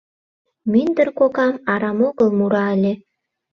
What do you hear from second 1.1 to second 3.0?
кокам арам огыл мура ыле.